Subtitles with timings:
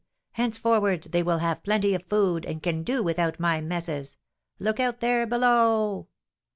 [0.31, 4.17] Henceforward they will have plenty of food, and can do without my messes!
[4.57, 6.07] Look out there below!"